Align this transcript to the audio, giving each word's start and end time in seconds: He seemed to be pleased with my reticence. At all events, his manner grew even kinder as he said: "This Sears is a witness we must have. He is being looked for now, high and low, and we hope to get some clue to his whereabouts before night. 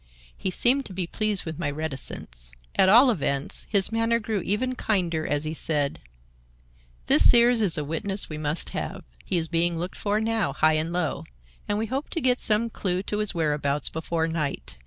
He 0.35 0.49
seemed 0.49 0.87
to 0.87 0.93
be 0.93 1.05
pleased 1.05 1.45
with 1.45 1.59
my 1.59 1.69
reticence. 1.69 2.51
At 2.75 2.89
all 2.89 3.11
events, 3.11 3.67
his 3.69 3.91
manner 3.91 4.17
grew 4.17 4.39
even 4.41 4.73
kinder 4.73 5.27
as 5.27 5.43
he 5.43 5.53
said: 5.53 5.99
"This 7.05 7.29
Sears 7.29 7.61
is 7.61 7.77
a 7.77 7.83
witness 7.83 8.27
we 8.27 8.39
must 8.39 8.71
have. 8.71 9.03
He 9.23 9.37
is 9.37 9.47
being 9.47 9.77
looked 9.77 9.95
for 9.99 10.19
now, 10.19 10.53
high 10.53 10.73
and 10.73 10.91
low, 10.91 11.25
and 11.69 11.77
we 11.77 11.85
hope 11.85 12.09
to 12.09 12.19
get 12.19 12.39
some 12.39 12.67
clue 12.71 13.03
to 13.03 13.19
his 13.19 13.35
whereabouts 13.35 13.89
before 13.89 14.27
night. 14.27 14.79